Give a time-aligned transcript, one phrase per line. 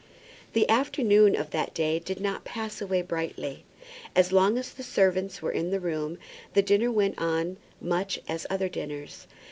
[0.53, 3.65] The afternoon of that day did not pass away brightly.
[4.15, 6.17] As long as the servants were in the room
[6.55, 9.27] the dinner went on much as other dinners.